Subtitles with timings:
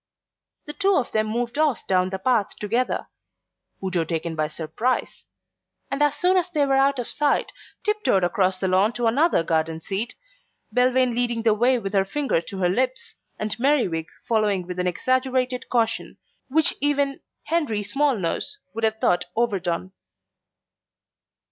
[0.65, 3.05] The two of them moved off down the path together
[3.85, 5.25] (Udo taken by surprise),
[5.91, 7.51] and as soon as they were out of sight,
[7.83, 10.15] tiptoed across the lawn to another garden seat,
[10.73, 14.87] Belvane leading the way with her finger to her lips, and Merriwig following with an
[14.87, 19.91] exaggerated caution which even Henry Smallnose would have thought overdone.